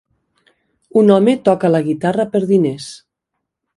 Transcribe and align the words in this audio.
Un 1.01 1.11
home 1.15 1.35
toca 1.49 1.71
la 1.73 1.83
guitarra 1.91 2.27
per 2.33 2.45
diners. 2.53 2.89